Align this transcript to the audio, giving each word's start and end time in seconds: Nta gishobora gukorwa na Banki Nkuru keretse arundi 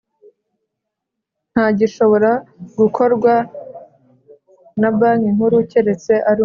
Nta 1.51 1.65
gishobora 1.79 2.31
gukorwa 2.79 3.33
na 4.79 4.89
Banki 4.97 5.29
Nkuru 5.35 5.57
keretse 5.71 6.13
arundi 6.29 6.39